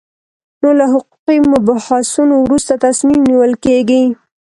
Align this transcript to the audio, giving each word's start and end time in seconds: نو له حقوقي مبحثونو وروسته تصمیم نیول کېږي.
نو 0.61 0.69
له 0.79 0.85
حقوقي 0.93 1.37
مبحثونو 1.51 2.33
وروسته 2.41 2.73
تصمیم 2.85 3.21
نیول 3.29 3.53
کېږي. 3.65 4.03